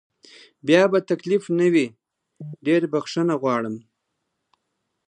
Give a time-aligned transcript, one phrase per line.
[0.67, 1.87] بیا به تکلیف نه وي،
[2.65, 3.75] ډېره بخښنه غواړم.